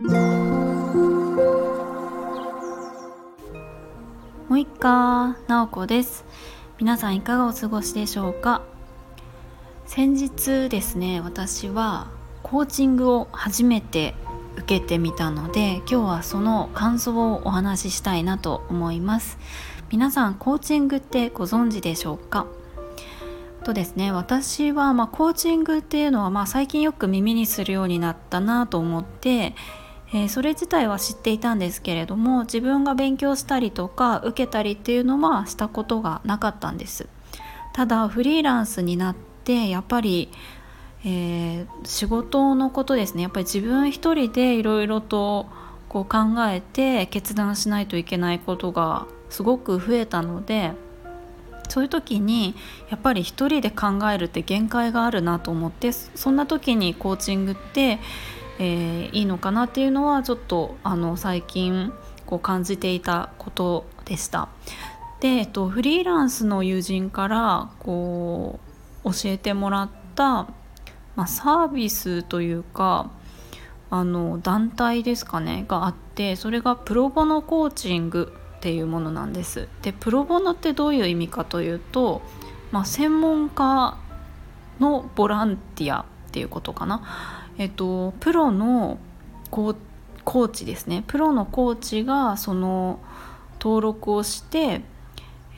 [0.00, 0.10] も
[4.50, 6.24] う一回なおこです。
[6.78, 8.62] 皆さんいかがお過ごしでしょうか？
[9.86, 12.06] 先日ですね私は
[12.44, 14.14] コーチングを初めて
[14.56, 19.36] 受けてみたので今日はその感想をお話ししたいなと思います。
[19.90, 22.46] 皆さんコーチングってご存知でしょうか？
[23.64, 29.56] とですね私はまコーチングっていうのはまあ最近よく耳にするようになったなと思って、
[30.12, 37.08] えー、それ自体は知っていたんですけれども自分が勉強したりとか受けたりっていうのはしたことがなかったんです。
[37.74, 40.30] ただフリーランスになってやっぱり
[41.04, 43.22] えー、仕事のことですね。
[43.22, 45.46] やっぱり自分一人でいろいろと
[45.88, 50.72] こう考えて決断しないといけないことがすごく増えたので
[51.68, 52.54] そういう時に
[52.90, 57.98] やっぱり一人で考えるって限界があるなと思ってそんな時にコーチングって、
[58.58, 61.92] えー、いいのかなっていうのはちょっとあの最近
[62.26, 64.48] こう感じていたことでした。
[65.20, 68.60] で、えっと、フリーランスの友人からこ
[69.04, 70.48] う教えてもらった
[71.18, 73.10] まあ、サービスというか
[73.90, 79.68] あの団体ですかねがあってそれがプロボノコーチングっていうものなんです。
[79.82, 82.22] でプロボノってどういう意味かというと、
[82.70, 83.98] まあ、専門家
[84.78, 87.02] のボランティアっていうことかな。
[87.58, 88.98] えっと、プロの
[89.50, 91.04] コーチですね。
[91.06, 93.00] プロのコーチがその
[93.60, 94.82] 登録をして、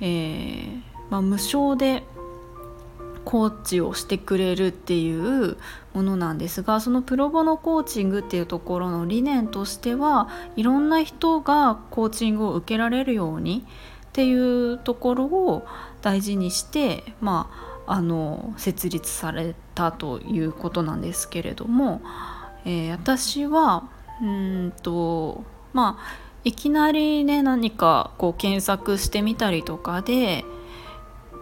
[0.00, 2.04] えーまあ、無償で
[3.24, 5.56] コーチをしてくれるっていう
[5.92, 13.66] ものなんですがそのプロボノコーチングっていうところの理念としてはいろんな人がコーチングを受けられるように
[14.06, 15.66] っていうところを
[16.00, 22.02] 大事にしてまああの設立されたということなんですけれども、
[22.64, 23.88] えー、私は
[24.20, 30.44] うんとまあいきなりね何かこう検索してみたりとかで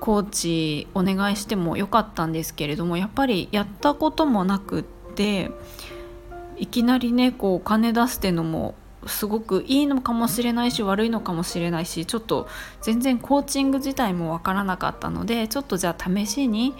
[0.00, 4.82] コーチお願いしてもよかったんですけれどもやっぱりやったこともなくっ
[5.14, 5.50] て
[6.58, 8.74] いきなりねこうお金出すってのも
[9.08, 12.48] すごくいいのかもしれないし悪いのかもしれないしちょっと
[12.82, 16.74] 全然コーチング自体もわからなかったのでちょっとじゃあ試しに、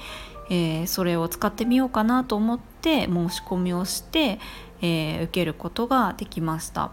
[0.50, 4.38] えー、それを使ってみようかなと思って申し込みをして、
[4.81, 6.91] えー、受けることができました。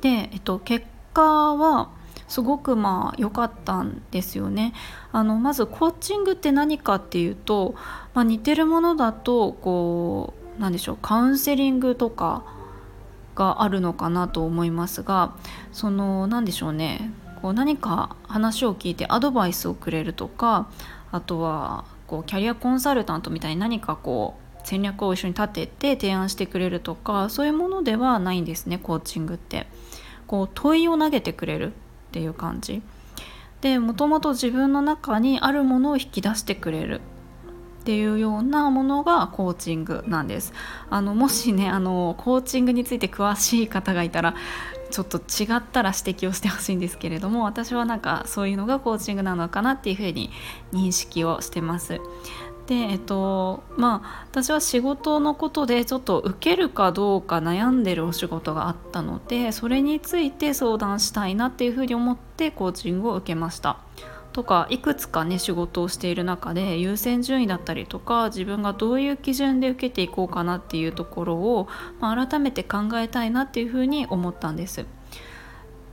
[0.00, 1.22] で、えっと、結果
[1.54, 1.90] は
[2.28, 4.74] すごくまあ良かったんですよね。
[5.12, 7.74] あのまずコーチングって何かっていうと、
[8.14, 12.44] まあ、似てるものだとこうなんでしょうカウンセリングとか
[13.38, 15.32] があるのかなと思いますが
[15.72, 17.12] その何でしょうね。
[17.40, 20.68] こう何か話を聞いてアドバイスをくれるとか
[21.12, 29.68] あとはこうキャリアコンサルタントみたいに何かこう戦略を一緒に立てて提案してくれるとかそういうものではないんですねコーチングって。
[30.28, 31.70] こう問いを投げてくれるっ
[32.12, 32.82] ていう感じ。
[33.62, 37.00] でもともと自分の中にあるものを引き出してくれる。
[37.88, 40.52] っていうようなものがコーチングなんです
[40.90, 44.34] あのもしねあのコーチングについて詳しい方がいたら
[44.90, 50.28] ちょっと違ったら指摘をしてほしいんですけれども私はなんかそういうのがコーチングなのかなっていうふうに
[50.70, 51.98] 認識をしてます
[52.66, 63.78] でえっとまあ私は仕事のことでちょっと受けるかどうか悩んでるお仕事があったのでそれについて相談したいなっていうふうに思ってコーチングを受けました。
[64.38, 71.66] とかいくつかね仕事をしている中で優先順位だったりとか自分がどういう基準で受けていこうかなっていうところを、
[71.98, 74.86] まあ、改めて考えたいなっていうふうに思ったんです。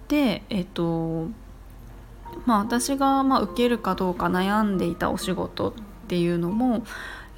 [0.10, 1.26] でえっと
[2.46, 5.74] まあ私がま受けるかどうか悩んでいたお仕事っ
[6.08, 6.86] ていうのも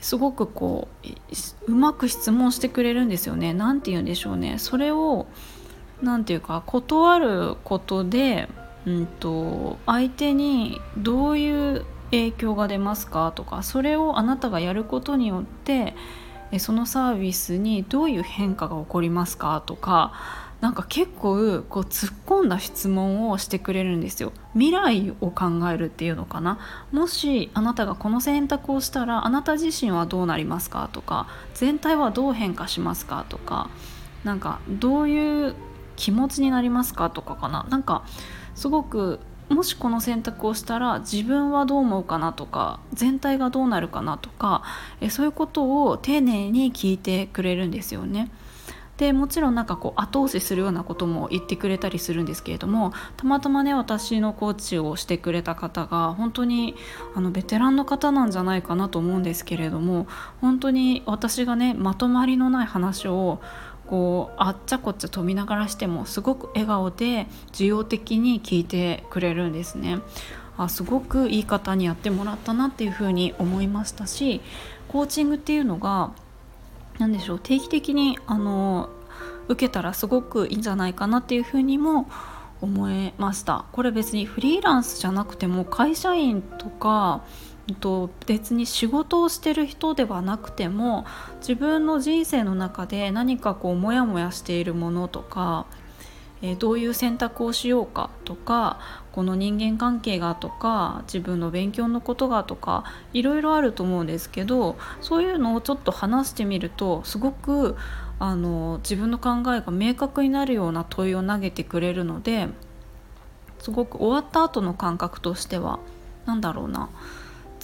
[0.01, 3.53] すごくこううまく質問してくれるんですよね。
[3.53, 4.57] 何て言うんでしょうね。
[4.57, 5.25] それを
[6.01, 8.49] 何て言うか断ることで、
[8.87, 13.33] うんと、相手にどういう影響が出ますか？
[13.35, 15.93] とかそれをあなたがやることによって
[16.57, 19.61] そのサービスにどういう変化が起こりますか？
[19.65, 20.13] とか
[20.61, 24.31] なんか結構こう突っ込んだ質問をしてくれるんですよ。
[24.53, 26.57] 未来を考えるっていうのかな？
[26.93, 30.89] もしあなたがこの選択をしたらあなた自身はどうなりますか？
[30.93, 33.25] とか全体はどう変化しますか？
[33.27, 33.69] とか
[34.23, 35.55] なんかどういう
[35.97, 38.05] 気持ちになりますかとかかななんか
[38.55, 44.63] すごくもしこの選択をしたら自分はどう思うかなとか全体がどうなるかなとか
[44.99, 48.29] えそういうことを丁寧に聞いてくれるんですよね。
[48.97, 56.75] でもちろんなんかこう後押しするようなことも言ってくれたりするんですけれどもたまたまね私のコーチをしてくれた方が本当に
[57.15, 60.07] あのベテランの方なんじゃないかなと思うんですけれども
[60.41, 63.39] 本当に私がねまとまりのない話を
[63.87, 69.99] こうあっちゃこっちゃ飛びながらしてもすごく笑顔で需要的に聞いてくれるんですね。
[70.57, 74.41] あすごくいい方にやってもらったなっていうふうに思いましたし
[74.87, 76.11] コーチングっていうのが
[76.97, 78.89] 何でしょう定期的にあの
[79.47, 82.09] 受けたらすごくいいんじゃないかなっていうふうにも
[82.59, 87.21] 思いましたこれ別にフリーランスじゃなくても会社員とか
[87.75, 91.05] と別に仕事をしてる人ではなくても
[91.39, 95.65] 自分の人生の中で何かこうモヤモヤしているものとか、
[96.41, 98.79] えー、どういう選択をしようかとか
[99.11, 107.75] この人間関係がとか自分の勉強のことがとかいろいろあると思うんですけどそういうのをちょっと話してみるとすごく
[108.19, 112.47] あの自分の考えが明確になるような問いを投げてくれるので
[113.59, 115.79] すごく終わった後の感覚としては
[116.25, 116.89] 何だろうな。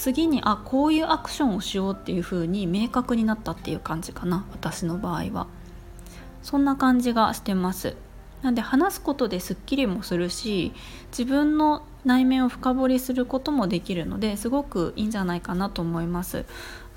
[0.03, 5.47] 次にあこういうアクションをしようっていう風に明確になったっていう感じかな私の場合は。
[6.41, 7.95] そんな感じがしてます。
[8.41, 10.73] なんで話すことですっきりもするし
[11.17, 16.43] 自分の内面を深掘りすることもできるのですごくいいんじゃないかなと思います。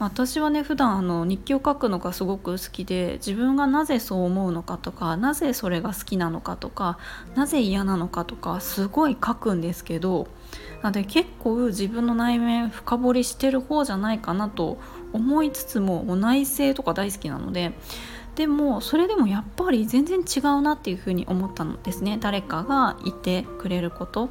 [0.00, 6.99] 私はね普段あの日記を書くのがすごく好きで自分がなぜそう思うのかとかなぜそれが好きなのかとか
[7.37, 10.26] なぜ嫌なのかとかすごい書くんですけど
[10.82, 14.78] なので結構自分の内面深掘りしてる方じゃないかなと
[15.12, 17.73] 思いつつももう内省とか大好きなので
[18.37, 22.19] でもそれでもやっぱり全然違うなっていうふうに思ったのですね。
[22.20, 24.28] 誰かがいてくれること。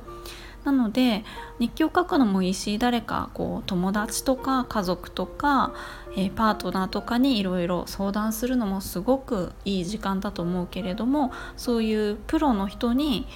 [0.63, 1.23] なので
[1.59, 5.75] 日記を書くのもいいし誰かこう友達とか家族とか、
[6.17, 13.27] えー、パートナーとかにいろいろ相談するのもすごくいい時間だと思うけれどもそういうプロの人に、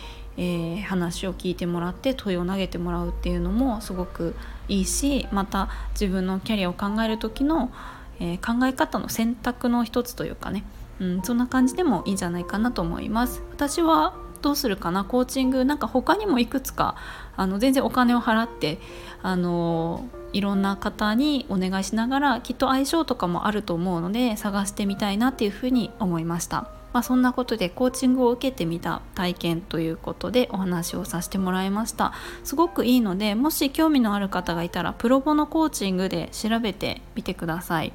[0.42, 4.36] えー、話を聞いてもらって問いを投げてもらうっていうのもすごく
[4.70, 7.74] いいしまた自分のキャリアを考える時の、
[8.22, 10.64] えー、考え方の選択の一つというかね、
[11.02, 13.44] うん、そんな感じでもいいんじゃないかなと思います。
[13.52, 15.04] 私はどうするかな？
[15.04, 16.96] コーチングなんか他にもいくつか
[17.36, 18.80] あの全然お金を払って
[19.22, 26.79] あのいろんな方にお願いしながらきっと相性とかもあると思うので探してみたいなっていうふうに思いました。
[26.94, 32.14] まあ、そんなことでコーチングを受けてみた体験ということでお話をさせてもらいました
[32.44, 37.94] すごくいいのでもし興味のある方がいたらプロボのコーチングで調べてみてください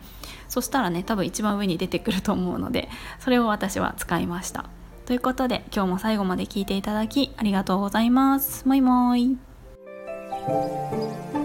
[0.49, 2.89] そしたらね多分一番上に出てくると思うので
[3.21, 4.67] それを私は使いました
[5.07, 8.67] ということで今日も最後まで聞いていただきありがとうございます。
[8.67, 11.44] もいもーい。